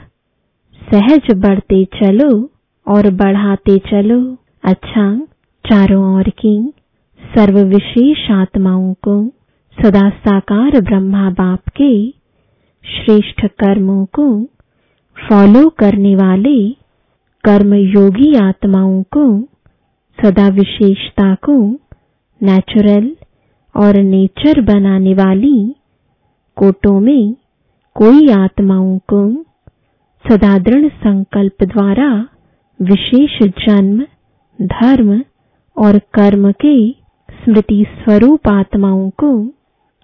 सहज 0.93 1.35
बढ़ते 1.35 1.85
चलो 1.85 2.49
और 2.87 3.11
बढ़ाते 3.11 3.77
चलो। 3.77 4.37
अच्छा 4.63 5.19
चारों 5.65 6.15
ओर 6.15 6.29
की 6.29 6.73
सर्व 7.21 7.59
विशेष 7.59 8.31
आत्माओं 8.31 8.93
को 8.93 9.40
सदा 9.81 10.09
साकार 10.23 10.79
ब्रह्मा 10.81 11.29
बाप 11.29 11.69
के 11.77 11.91
श्रेष्ठ 12.85 13.45
कर्मों 13.59 14.03
को 14.17 14.25
फॉलो 15.17 15.67
करने 15.79 16.15
वाले 16.15 16.57
कर्म 17.43 17.73
योगी 17.73 18.33
आत्माओं 18.37 19.01
को 19.17 19.25
सदा 20.17 20.47
विशेषता 20.55 21.33
को 21.47 21.55
नेचुरल 22.41 23.09
और 23.75 23.97
नेचर 24.03 24.61
बनाने 24.61 25.13
वाली 25.13 25.55
कोटों 26.57 26.99
में 26.99 27.33
कोई 27.95 28.27
आत्माओं 28.33 28.97
को 29.13 29.21
सदा 30.25 30.57
दृढ़ 30.59 30.87
संकल्प 30.97 31.63
द्वारा 31.63 32.09
विशेष 32.79 33.37
जन्म, 33.59 34.03
धर्म 34.59 35.21
और 35.75 35.99
कर्म 36.13 36.51
के 36.65 36.75
स्मृति 37.29 37.83
स्वरूप 37.97 38.47
आत्माओं 38.47 39.09
को 39.19 39.31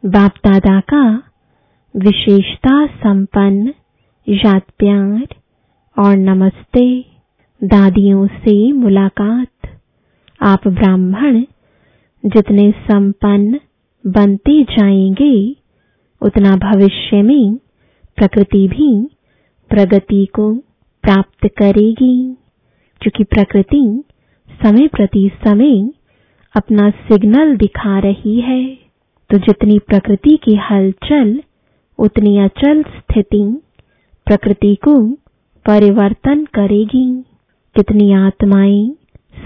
बाप 0.06 0.32
दादा 0.46 0.80
का 0.80 1.24
विशेषता 1.96 2.88
संपन्न 2.88 3.74
याद 4.30 4.62
प्यार 4.78 5.28
और 6.00 6.18
नमस्ते। 6.18 7.06
दादियों 7.64 8.28
से 8.28 8.72
मुलाकात। 8.72 9.80
आप 10.42 10.68
ब्राह्मण, 10.68 11.44
जितने 12.26 12.72
संपन्न 12.72 13.60
बनते 14.08 14.64
जाएँगे, 14.64 15.56
उतना 16.22 16.56
भविष्य 16.56 17.22
में 17.22 17.56
प्रकृति 18.18 18.68
भी 18.68 19.10
प्रगति 19.70 20.26
को 20.26 20.54
प्राप्त 21.04 21.48
करेगी। 21.58 22.38
क्योंकि 23.02 23.24
प्रकृति 23.24 24.04
समय 24.64 24.88
प्रति 24.88 25.32
समय 25.48 25.90
अपना 26.56 26.90
सिग्नल 26.90 27.58
दिखा 27.58 28.00
रही 28.00 28.42
है। 28.42 28.87
तो 29.30 29.38
जितनी 29.38 29.78
प्रकृति 29.80 30.36
की 30.44 30.56
हलचल, 30.70 31.40
उतनी 32.00 32.38
अचल 32.40 32.82
स्थिति 32.98 33.44
प्रकृति 34.28 34.74
को 34.84 34.94
परिवर्तन 35.66 36.44
करेगी। 36.54 37.06
कितनी 37.76 38.12
आत्माएँ 38.16 38.86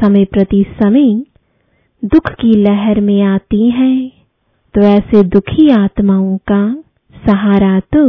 समय 0.02 0.26
प्रति 0.26 0.63
समय 0.74 1.10
दुख 2.04 2.30
की 2.41 2.52
लहर 2.58 3.00
में 3.02 3.22
आती 3.24 3.70
हैं 3.70 3.98
तो 4.76 4.82
ऐसे 4.88 5.24
दुखी 5.30 5.70
आत्माओं 5.74 6.38
का 6.52 6.62
सहारा 7.15 7.80
तो 7.94 8.04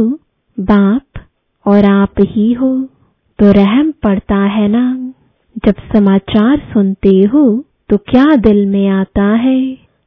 बाप 0.57 1.21
और 1.65 1.85
आप 1.85 2.21
ही 2.29 2.51
हो। 2.53 2.71
तो 3.39 3.51
रहम 3.51 3.91
पड़ता 4.03 4.37
है 4.55 4.67
ना। 4.67 4.85
जब 5.65 5.81
समाचार 5.93 6.57
सुनते 6.73 7.15
हो 7.33 7.43
तो 7.89 7.97
क्या 8.09 8.25
दिल 8.37 8.65
में 8.65 8.87
आता 8.89 9.27
है? 9.37 9.59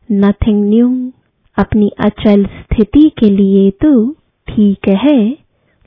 नथिंग 0.09 0.65
न्यू 0.69 0.89
अपनी 1.57 1.89
अचल 2.05 2.45
स्थिति 2.47 3.09
के 3.19 3.29
लिए 3.31 3.71
तो 3.83 3.91
ठीक 4.49 4.89
है, 5.05 5.19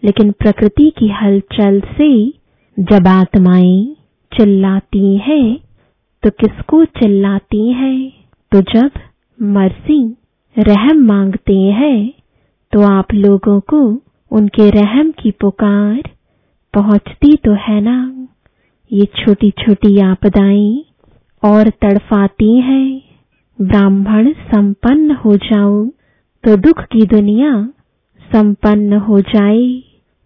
लेकिन 0.04 0.32
प्रकृति 0.32 0.90
की 0.98 1.08
हलचल 1.14 1.80
से 1.98 2.12
जब 2.78 3.08
आत्माएँ 3.08 3.96
चिल्लाती 4.32 5.16
हैं 5.18 5.58
तो 6.24 6.30
किसको 6.40 6.84
चिल्लाती 7.00 7.72
हैं? 7.72 8.12
तो 8.52 8.62
जब 8.74 8.92
मर्सी 9.40 10.02
रहम 10.56 11.06
मांगते 11.08 11.56
हैं 11.74 12.12
तो 12.74 12.82
आप 12.88 13.14
लोगों 13.14 13.60
को 13.70 13.82
उनके 14.32 14.70
रहम 14.72 15.12
की 15.20 15.32
पुकार 15.42 16.02
पहुँचती 16.74 17.36
तो 17.46 17.54
है 17.62 17.80
ना? 17.82 17.98
ये 18.92 19.06
छोटी 19.18 19.50
छोटी 19.60 19.98
आपदाएँ 20.02 20.84
और 21.44 21.70
तड़फाती 21.82 22.56
हैं। 22.60 23.09
ब्राह्मण 23.60 24.32
संपन्न 24.52 25.16
हो 25.26 25.36
जाओ 25.36 25.86
तो 26.44 26.56
दुख 26.58 26.82
की 26.92 27.06
दुनिया 27.06 27.52
संपन्न 28.32 28.98
हो 29.08 29.20
जाए 29.32 29.64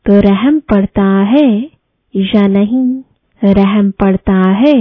तो 0.06 0.20
रहम 0.22 0.60
पड़ता 0.72 1.06
है 1.32 1.48
या 2.14 2.46
नहीं? 2.48 2.86
रहम 3.42 3.90
पड़ता 3.92 4.40
है 4.60 4.76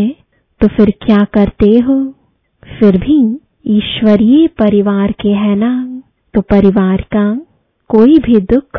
तो 0.61 0.69
फिर 0.69 0.91
क्या 1.03 1.19
करते 1.35 1.71
हो? 1.79 1.97
फिर 2.63 2.97
भी 2.99 3.17
ईश्वरीय 3.67 4.47
परिवार 4.61 5.13
के 5.13 5.29
है 5.29 5.55
ना? 5.57 5.73
तो 6.35 6.41
परिवार 6.41 7.01
का 7.17 7.25
कोई 7.91 8.19
भी 8.19 8.41
दुख, 8.53 8.79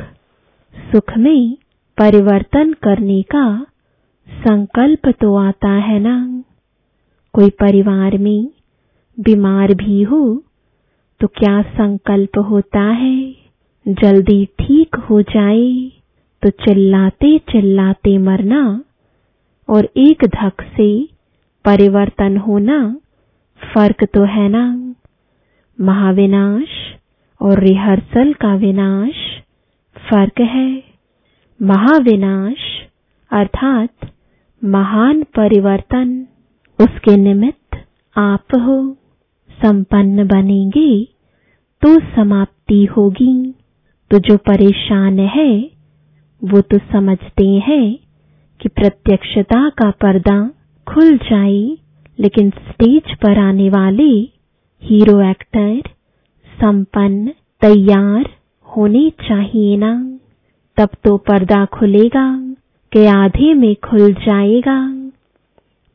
सुख 0.76 1.18
में 1.18 1.54
परिवर्तन 1.98 2.74
करने 2.84 3.22
का 3.36 3.46
संकल्प 4.30 5.10
तो 5.22 5.36
आता 5.38 5.72
है 5.88 6.00
ना? 6.00 6.18
कोई 7.34 7.50
परिवार 7.62 8.18
में 8.18 8.48
बीमार 9.18 9.74
भी 9.74 10.02
हो 10.04 10.22
तो 11.22 11.28
क्या 11.30 11.62
संकल्प 11.62 12.38
होता 12.50 12.82
है? 12.82 13.18
जल्दी 13.86 14.46
ठीक 14.60 14.96
हो 15.10 15.22
जाए 15.22 15.92
तो 16.44 16.50
चिल्लाते 16.66 17.38
चिल्लाते 17.52 18.18
मरना 18.18 18.64
और 19.70 19.86
एक 19.98 20.26
धक 20.36 20.62
से 20.78 20.88
परिवर्तन 21.66 22.38
होना 22.38 22.80
फ़र्क 23.62 24.04
तो 24.14 24.24
है 24.26 24.48
ना। 24.50 24.66
महाविनाश 25.80 26.70
और 27.42 27.60
रिहर्सल 27.60 28.34
का 28.34 28.54
विनाश 28.56 29.16
फ़र्क 29.96 30.42
है। 30.42 30.72
महाविनाश 31.60 32.66
अर्थात 33.32 34.12
महान 34.62 35.24
परिवर्तन, 35.36 36.10
उसके 36.80 37.16
निमित्त 37.18 37.78
आप 38.16 38.56
हो। 38.56 38.78
संपन्न 39.66 40.28
बनेंगे 40.28 41.04
तो 41.82 42.00
समाप्ति 42.16 42.84
होगी। 42.86 43.54
तो 44.12 44.20
जो 44.20 44.38
परेशान 44.38 45.20
है, 45.20 45.72
वो 46.42 46.62
तो 46.62 46.78
समझते 46.78 47.48
हैं 47.48 48.00
कि 48.62 48.70
प्रत्यक्षता 48.70 49.70
का 49.70 49.90
पर्दा 49.92 50.52
खुल 50.88 51.18
जाए, 51.18 51.78
लेकिन 52.20 52.50
स्टेज 52.50 53.16
पर 53.16 53.40
आने 53.40 53.70
वाले 53.70 54.12
हीरो 54.84 55.20
एक्टर 55.22 55.82
संपन्न, 56.62 57.28
तैयार 57.62 58.30
होने 58.68 59.10
चाहिए 59.10 59.78
ना। 59.78 60.20
तब 60.78 60.90
तो 61.04 61.18
पर्दा 61.18 61.66
खुलेगा, 61.66 62.28
के 62.92 63.08
आधे 63.08 63.54
में 63.54 63.76
खुल 63.76 64.14
जाएगा। 64.14 64.80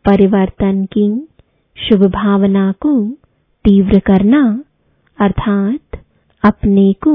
परिवर्तन 0.05 0.85
की 0.85 1.29
शुभ 1.77 2.07
भावना 2.07 2.73
को 2.73 2.93
तीव्र 3.69 3.99
करना, 3.99 4.41
अर्थात 5.19 5.97
अपने 6.45 6.93
को 6.93 7.15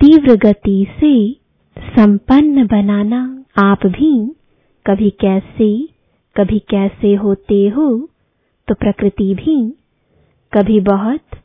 तीव्र 0.00 0.36
गति 0.36 0.86
से 1.00 1.10
संपन्न 1.76 2.66
बनाना। 2.66 3.20
आप 3.56 3.86
भी 3.86 4.12
कभी 4.86 5.10
कैसे 5.20 5.68
कभी 6.36 6.58
कैसे 6.58 7.14
होते 7.14 7.66
हो 7.68 7.88
तो 8.68 8.74
प्रकृति 8.74 9.34
भी 9.34 9.58
कभी 10.52 10.80
बहुत 10.80 11.36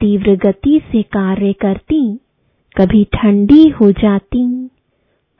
तीव्र 0.00 0.36
गति 0.36 0.80
से 0.92 1.02
कार्य 1.02 1.52
करती, 1.52 2.02
कभी 2.76 3.04
ठंडी 3.14 3.68
हो 3.70 3.90
जाती। 3.92 4.44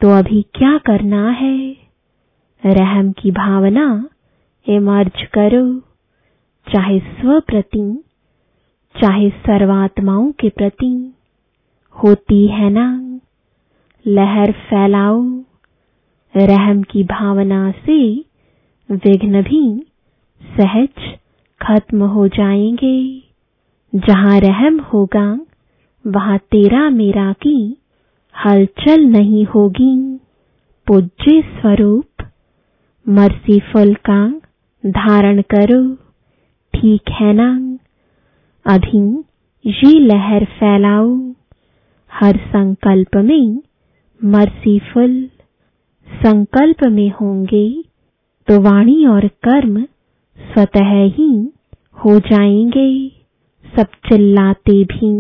तो 0.01 0.11
अभी 0.11 0.43
क्या 0.55 0.77
करना 0.79 1.29
है? 1.33 1.59
रहम 2.63 3.13
की 3.13 3.31
भावना 3.31 3.89
इमर्ज 4.67 5.27
करो, 5.35 5.79
चाहे 6.67 6.99
स्व 7.01 7.41
प्रति 7.41 8.03
चाहे 9.01 9.31
सर्वात्माओं 9.31 10.33
के 10.33 10.49
प्रति 10.49 11.15
होती 11.97 12.47
है 12.47 12.71
ना 12.71 13.03
लहर 14.07 14.53
फैलाओ, 14.53 15.23
रहम 16.35 16.83
की 16.83 17.03
भावना 17.05 17.71
से 17.71 18.25
विघ्न 18.91 19.43
भी 19.43 19.87
सहज 20.43 21.17
खत्म 21.61 22.03
हो 22.03 22.29
जाएँगे। 22.29 23.23
जहाँ 23.93 24.41
रहम 24.41 24.81
होगा, 24.81 25.41
वहाँ 26.07 26.39
तेरा 26.39 26.91
मेरा 26.91 27.33
की 27.33 27.77
हलचल 28.35 29.05
नहीं 29.05 29.45
होगी। 29.47 30.17
पूज्य 30.87 31.43
स्वरूप 31.43 32.31
मर्सीफुल 33.09 33.95
का 33.95 34.29
धारण 34.87 35.43
करो, 35.43 35.95
ठीक 36.75 37.11
है 37.11 37.33
ना? 37.33 37.76
अभी 38.67 39.01
ये 39.65 39.99
लहर 40.01 40.45
फैलाओ 40.61 41.11
हर 42.11 42.37
संकल्प 42.47 43.17
में 43.25 43.61
मर्सीफुल 44.21 45.13
संकल्प 46.09 46.83
में 46.93 47.09
होंगे 47.21 47.67
तो 48.49 48.61
वाणी 48.61 49.05
और 49.07 49.27
कर्म 49.45 49.81
स्वतः 50.39 50.91
ही 51.17 51.29
हो 52.05 52.19
जाएँगे। 52.21 52.89
सब 53.65 53.87
चिल्लाते 54.09 54.83
भी 54.85 55.11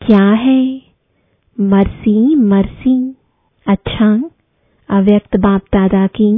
क्या 0.00 0.24
है? 0.42 0.62
मरसी 1.58 2.34
मरसी। 2.44 2.96
अच्छा 3.66 4.10
अव्यक्त 4.88 5.36
बाप 5.36 5.62
दादा 5.74 6.06
की 6.06 6.32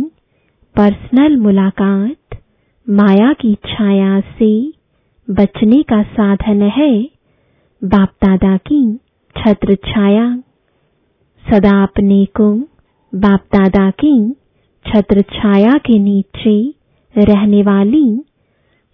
पर्सनल 0.74 1.36
मुलाकात, 1.36 2.38
माया 2.86 3.32
की 3.32 3.54
छाया 3.66 4.20
से 4.38 4.52
बचने 5.28 5.82
का 5.82 6.02
साधन 6.02 6.62
है। 6.62 7.04
बाप 7.84 8.08
दादा 8.24 8.56
की 8.56 8.96
छत्र 9.36 9.74
छाया। 9.74 10.42
सदा 11.44 11.82
अपने 11.82 12.24
को 12.24 12.54
बाप 13.12 13.40
दादा 13.54 13.90
की 13.90 14.36
छत्र 14.86 15.22
छाया 15.22 15.72
के 15.72 15.98
नीचे 15.98 16.74
रहने 17.16 17.62
वाली 17.62 18.22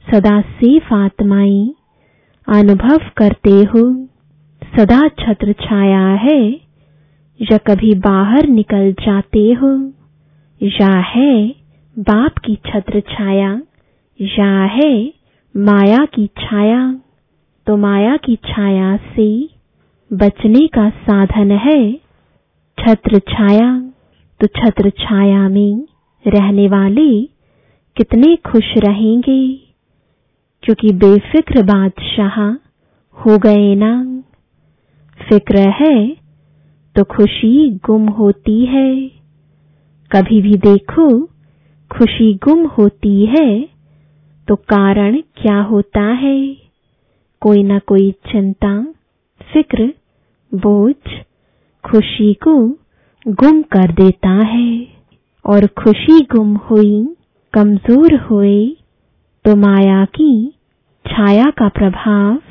सदा 0.06 0.40
सेफ़ 0.40 0.94
आत्माएँ 0.94 1.74
अनुभव 2.48 3.00
करते 3.16 3.50
हो। 3.50 3.82
सदा 4.62 5.08
छत्र 5.08 5.52
छाया 5.52 6.06
है, 6.06 6.50
या 7.40 7.56
कभी 7.56 7.94
बाहर 7.94 8.46
निकल 8.46 8.92
जाते 8.92 9.52
हो। 9.52 9.92
या 10.60 10.96
है 11.00 11.54
बाप 11.98 12.38
की 12.38 12.56
छत्र 12.56 13.00
छाया, 13.00 13.60
या 14.20 14.64
है 14.64 15.19
माया 15.54 16.04
की 16.04 16.26
छाया 16.26 17.00
तो 17.66 17.76
माया 17.76 18.16
की 18.16 18.36
छाया 18.36 18.96
से 18.96 19.28
बचने 20.10 20.66
का 20.66 20.90
साधन 20.90 21.50
है 21.50 21.92
छत्र 22.78 23.18
छाया। 23.18 23.90
तो 24.40 24.46
छत्र 24.46 24.90
छाया 24.90 25.48
में 25.48 25.86
रहने 26.24 26.68
वाले 26.68 27.22
कितने 27.96 28.36
खुश 28.36 28.72
रहेंगे? 28.78 29.42
क्योंकि 30.62 30.92
बेफिक्र 30.92 31.62
बादशाह 31.62 32.40
हो 33.16 33.38
गए 33.38 33.74
ना। 33.74 34.22
फ़िक्र 35.20 35.58
है 35.58 36.16
तो 36.96 37.04
खुशी 37.04 37.70
गुम 37.70 38.08
होती 38.08 38.64
है। 38.66 39.08
कभी 40.10 40.40
भी 40.42 40.54
देखो, 40.54 41.20
खुशी 41.90 42.32
गुम 42.34 42.66
होती 42.66 43.26
है 43.26 43.79
तो 44.50 44.56
कारण 44.56 45.16
क्या 45.16 45.60
होता 45.62 46.00
है? 46.00 46.56
कोई 47.40 47.62
ना 47.62 47.78
कोई 47.78 48.10
चिंता, 48.12 48.82
फ़िक्र, 49.52 49.94
बोझ, 50.54 50.94
खुशी 51.84 52.34
को 52.34 52.68
गुम 53.28 53.62
कर 53.62 53.92
देता 53.92 54.30
है। 54.30 54.86
और 55.46 55.66
खुशी 55.66 56.20
गुम 56.20 56.56
हुई, 56.56 57.16
कमज़ोर 57.52 58.14
हुए 58.14 58.76
तो 59.44 59.56
माया 59.56 60.04
की 60.04 60.54
छाया 61.06 61.44
का 61.44 61.68
प्रभाव 61.68 62.42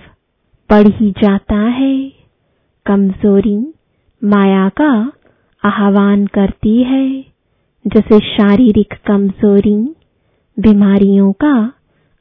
पड़ 0.69 0.87
ही 0.87 1.11
जाता 1.11 1.55
है। 1.55 2.11
कमज़ोरी 2.85 3.73
माया 4.23 4.69
का 4.69 5.11
आह्वान 5.63 6.27
करती 6.27 6.83
है, 6.83 7.21
जैसे 7.87 8.19
शारीरिक 8.19 8.93
कमज़ोरी, 9.07 9.95
बीमारियों 10.59 11.31
का 11.31 11.73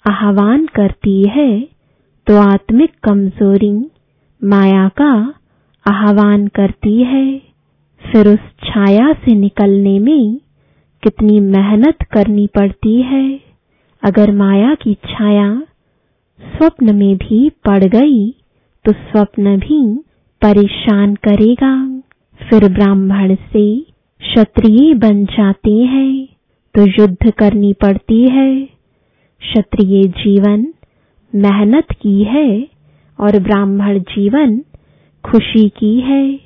आह्वान 0.08 0.66
करती 0.74 1.22
है 1.28 1.50
तो 2.26 2.36
आत्मिक 2.38 2.90
कमज़ोरी 3.04 3.72
माया 4.42 4.88
का 5.00 5.12
आह्वान 5.86 6.46
करती 6.56 6.96
है। 7.04 7.26
फिर 8.02 8.28
उस 8.28 8.38
छाया 8.64 9.12
से 9.14 9.34
निकलने 9.36 9.98
में 9.98 10.36
कितनी 11.02 11.38
मेहनत 11.42 12.02
करनी 12.12 12.46
पड़ती 12.56 13.00
है। 13.02 13.24
अगर 14.02 14.30
माया 14.34 14.74
की 14.74 14.94
छाया 15.06 15.50
स्वप्न 16.40 16.94
में 16.96 17.16
भी 17.16 17.48
पड़ 17.66 17.84
गई 17.86 18.30
तो 18.84 18.92
स्वप्न 18.94 19.56
भी 19.58 19.80
परेशान 20.42 21.14
करेगा। 21.24 21.74
फिर 22.40 22.68
ब्राह्मण 22.72 23.34
से 23.34 23.64
क्षत्रिय 24.22 24.94
बन 24.96 25.24
जाते 25.26 25.72
हैं 25.86 26.26
तो 26.74 26.86
युद्ध 26.92 27.30
करनी 27.30 27.72
पड़ती 27.82 28.22
है। 28.28 28.77
क्षत्रिय 29.42 30.04
जीवन 30.04 30.66
मेहनत 31.34 31.86
की 31.92 32.22
है 32.24 32.68
और 33.20 33.38
ब्राह्मण 33.38 33.98
जीवन 33.98 34.64
खुशी 35.24 35.68
की 35.68 36.00
है। 36.00 36.40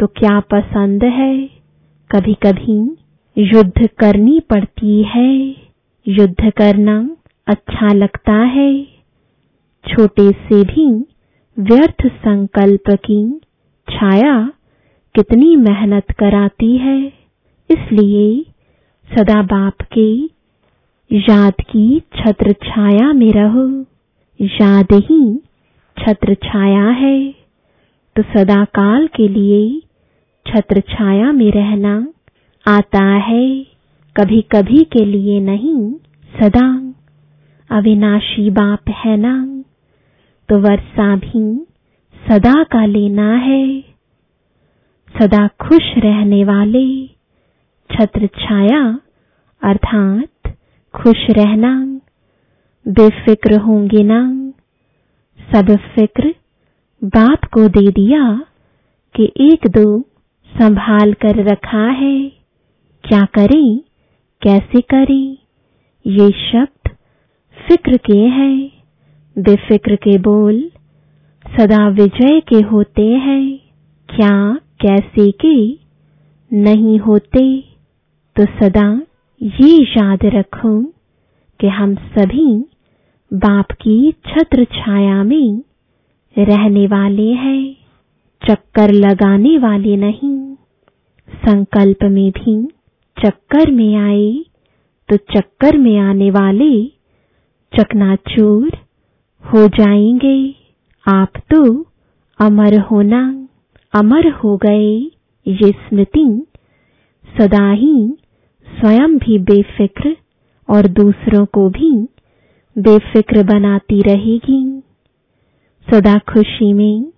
तो 0.00 0.06
क्या 0.06 0.40
पसंद 0.40 1.04
है? 1.04 1.46
कभी 2.10 2.34
कभी 2.34 2.96
युद्ध 3.38 3.86
करनी 3.86 4.40
पड़ती 4.40 5.02
है। 5.02 5.56
युद्ध 6.08 6.50
करना 6.50 7.16
अच्छा 7.46 7.92
लगता 7.92 8.32
है। 8.32 8.84
छोटे 9.84 10.30
से 10.30 10.62
भी 10.64 11.06
व्यर्थ 11.58 12.06
संकल्प 12.06 12.90
की 12.90 13.40
छाया 13.88 14.52
कितनी 15.14 15.56
मेहनत 15.56 16.12
कराती 16.12 16.76
है। 16.76 17.12
इसलिए 17.70 18.46
सदा 19.10 19.42
बाप 19.42 19.82
के 19.82 20.35
याद 21.12 21.54
की 21.60 22.00
छत्र 22.00 22.52
छाया 22.52 23.12
में 23.12 23.32
रहो। 23.32 23.80
याद 24.40 24.86
ही 24.92 25.36
छत्र 25.98 26.34
छाया 26.34 26.84
है। 26.84 27.34
तो 28.16 28.22
सदा 28.22 28.64
काल 28.64 29.06
के 29.06 29.28
लिए 29.28 29.82
छत्र 30.46 30.80
छाया 30.80 31.32
में 31.32 31.50
रहना 31.50 32.08
आता 32.66 33.04
है। 33.04 33.66
कभी 34.16 34.42
कभी 34.42 34.84
के 34.84 35.04
लिए 35.04 35.40
नहीं, 35.40 35.92
सदा। 36.40 36.94
अविनाशी 37.76 38.50
बाप 38.50 38.88
है 38.88 39.16
ना। 39.16 39.64
तो 40.48 40.58
वर्षा 40.58 41.16
भी 41.16 41.66
सदा 42.28 42.64
का 42.64 42.86
लेना 42.86 43.34
है। 43.34 43.80
सदा 45.18 45.48
खुश 45.48 45.94
रहने 45.98 46.44
वाले 46.44 47.06
छत्र 47.90 48.26
छाया, 48.26 49.00
अर्थात 49.62 50.55
खुश 50.96 51.26
रहना, 51.30 52.00
बेफिक्र 52.88 53.56
होंगे 53.56 54.02
ना। 54.02 54.52
सब 55.38 55.76
फ़िक्र 55.76 56.34
बाप 57.04 57.44
को 57.44 57.68
दे 57.68 57.90
दिया 57.90 58.46
कि 59.14 59.32
एक 59.40 59.66
दो 59.66 60.00
संभाल 60.46 61.12
कर 61.12 61.44
रखा 61.44 61.86
है। 61.86 62.28
क्या 63.04 63.24
करें? 63.34 63.78
कैसे 64.42 64.80
करें? 64.80 65.36
ये 66.06 66.30
शब्द 66.30 66.90
फ़िक्र 67.68 67.96
के 67.96 68.18
हैं। 68.18 68.72
बेफिक्र 69.38 69.96
के 69.96 70.18
बोल 70.18 70.70
सदा 71.46 71.88
विजय 71.88 72.40
के 72.40 72.60
होते 72.60 73.08
हैं। 73.08 73.58
क्या, 74.08 74.54
कैसे 74.80 75.30
के 75.30 75.78
नहीं 76.52 76.98
होते 76.98 77.60
तो 78.36 78.44
सदा 78.44 79.05
ये 79.40 79.76
याद 79.96 80.24
रखो 80.24 80.70
कि 81.60 81.68
हम 81.68 81.94
सभी 81.94 82.52
बाप 83.30 83.72
की 83.72 84.12
छत्र 84.26 84.64
छाया 84.64 85.22
में 85.24 85.62
रहने 86.36 86.86
वाले 86.86 87.30
हैं, 87.32 87.76
चक्कर 88.42 88.92
लगाने 88.92 89.56
वाले 89.58 89.96
नहीं। 89.96 90.36
संकल्प 91.28 92.02
में 92.04 92.30
भी 92.30 92.56
चक्कर 93.16 93.70
में 93.70 93.96
आए 93.96 94.32
तो 95.08 95.16
चक्कर 95.34 95.76
में 95.76 95.96
आने 95.98 96.30
वाले 96.30 96.72
चकनाचूर 97.72 98.76
हो 99.44 99.66
जाएँगे। 99.68 100.38
आप 101.06 101.32
तो 101.52 101.62
अमर 102.40 102.78
होना, 102.80 103.22
अमर 103.94 104.28
हो 104.34 104.56
गए 104.56 104.88
ये 105.46 105.70
स्मृति 105.72 106.28
सदा 107.34 107.70
ही 107.72 107.96
स्वयं 108.68 109.18
भी 109.18 109.38
बेफिक्र 109.38 110.16
और 110.68 110.86
दूसरों 110.88 111.46
को 111.46 111.68
भी 111.70 111.90
बेफिक्र 112.78 113.42
बनाती 113.42 114.00
रहेगी। 114.02 114.82
सदा 115.90 116.18
खुशी 116.18 116.72
में 116.72 117.12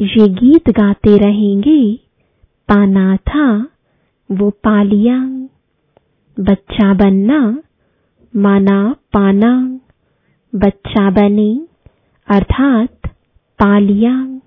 ये 0.00 0.28
गीत 0.28 0.70
गाते 0.70 1.16
रहेंगे। 1.16 1.94
पाना 2.68 3.16
था 3.16 3.68
वो 4.30 4.50
पा 4.50 4.82
लिया 4.82 5.18
बच्चा 6.36 6.94
बनना, 6.94 7.62
माना 8.36 8.96
पाना। 9.12 9.80
बच्चा 10.54 11.10
बने, 11.10 11.66
अर्थात 12.28 13.08
पा 13.58 13.78
लिया 13.78 14.40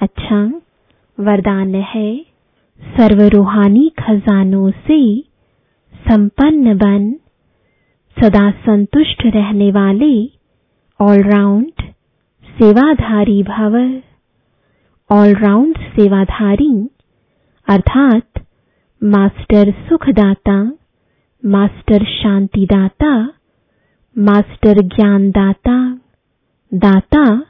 अच्छा 0.00 0.60
वरदान 1.18 1.74
है। 1.74 2.26
सर्व 2.80 3.22
रूहानी 3.22 3.92
खजानों 3.98 4.70
से 4.70 5.24
संपन्न 6.08 6.76
बन, 6.76 7.12
सदा 8.20 8.50
संतुष्ट 8.50 9.22
रहने 9.26 9.72
वाले 9.72 10.30
ऑलराउंड 11.00 11.72
सेवाधारी 12.44 13.42
भव। 13.42 14.00
ऑलराउंड 15.10 15.78
सेवाधारी, 15.78 16.90
अर्थात 17.68 18.46
मास्टर 19.04 19.70
सुखदाता, 19.70 20.72
मास्टर 21.44 22.04
शांतिदाता, 22.04 23.32
मास्टर 24.18 24.80
ज्ञानदाता। 24.80 25.98
दाता 26.74 27.40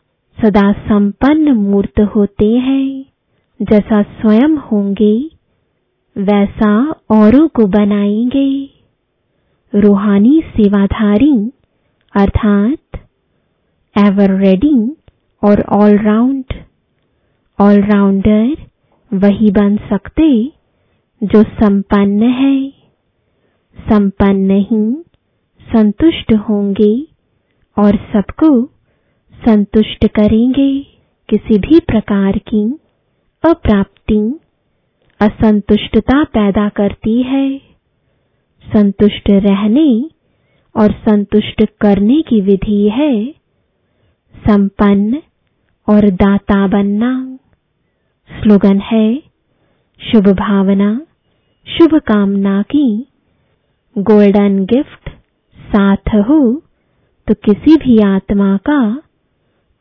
सदा 0.43 0.73
संपन्न 0.73 1.53
मूर्त 1.53 2.01
होते 2.01 2.51
हैं, 2.59 3.05
जैसा 3.63 4.03
स्वयं 4.03 4.57
होंगे 4.57 5.31
वैसा 6.17 6.71
औरों 7.11 7.49
को 7.49 7.67
बनाएँगे। 7.67 8.49
रूहानी 9.75 10.43
सेवाधारी, 10.47 11.53
अर्थात 12.15 12.99
एवर 13.97 14.39
रेडी 14.39 14.97
और 15.43 15.63
ऑलराउंड। 15.73 16.45
ऑलराउंडर 17.59 18.57
वही 19.11 19.51
बन 19.51 19.77
सकते 19.77 20.53
जो 21.23 21.43
संपन्न 21.43 22.23
है। 22.23 22.71
संपन्न 23.79 24.51
ही 24.51 25.05
संतुष्ट 25.73 26.35
होंगे 26.35 27.07
और 27.77 27.97
सबको 28.13 28.65
संतुष्ट 29.35 30.07
करेंगे 30.07 30.71
किसी 31.29 31.59
भी 31.59 31.79
प्रकार 31.81 32.39
की 32.39 32.65
अप्राप्ति। 33.45 34.21
असंतुष्टता 35.23 36.25
पैदा 36.25 36.69
करती 36.69 37.23
है। 37.23 37.59
संतुष्ट 38.65 39.31
रहने 39.31 40.11
और 40.75 40.93
संतुष्ट 40.93 41.65
करने 41.81 42.21
की 42.23 42.41
विधि 42.41 42.89
है 42.89 43.13
संपन्न 44.35 45.23
और 45.89 46.11
दाता 46.11 46.67
बनना। 46.67 47.39
स्लोगन 48.31 48.79
है, 48.81 49.23
शुभ 50.01 50.29
भावना, 50.29 50.91
शुभ 51.67 51.95
कामना 51.95 52.63
की। 52.63 53.07
गोल्डन 53.99 54.65
गिफ्ट, 54.65 55.11
साथ 55.59 56.15
हो 56.15 56.63
तो 57.29 57.35
किसी 57.35 57.77
भी 57.77 57.99
आत्मा 58.03 58.57
का 58.57 59.03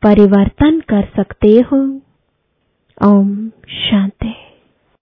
परिवर्तन 0.02 0.80
कर 0.80 1.08
सकते 1.16 1.60
हो। 1.60 1.82
ओम 2.98 3.48
शांति। 3.68 4.34